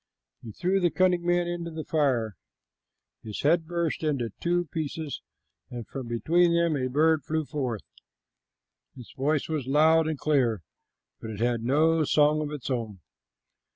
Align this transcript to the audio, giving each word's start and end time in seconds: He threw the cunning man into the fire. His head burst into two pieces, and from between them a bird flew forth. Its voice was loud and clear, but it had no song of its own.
He 0.41 0.51
threw 0.51 0.79
the 0.79 0.89
cunning 0.89 1.23
man 1.23 1.45
into 1.47 1.69
the 1.69 1.83
fire. 1.83 2.35
His 3.21 3.39
head 3.43 3.67
burst 3.67 4.01
into 4.03 4.31
two 4.39 4.65
pieces, 4.65 5.21
and 5.69 5.87
from 5.87 6.07
between 6.07 6.55
them 6.55 6.75
a 6.75 6.89
bird 6.89 7.23
flew 7.23 7.45
forth. 7.45 7.83
Its 8.97 9.11
voice 9.11 9.47
was 9.47 9.67
loud 9.67 10.07
and 10.07 10.17
clear, 10.17 10.63
but 11.19 11.29
it 11.29 11.39
had 11.39 11.61
no 11.63 12.03
song 12.03 12.41
of 12.41 12.51
its 12.51 12.71
own. 12.71 12.97